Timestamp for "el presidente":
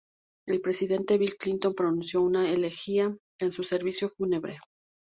0.47-1.19